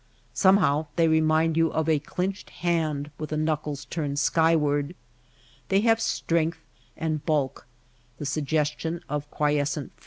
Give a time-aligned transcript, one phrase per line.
[0.33, 4.95] Somehow they remind you of a clinched hand with the knuckles turned skyward.
[5.69, 6.57] They have strength
[6.97, 7.67] and bulk,
[8.17, 9.75] the suggestion of quiescent force.
[9.75, 9.97] Mountain vegetation.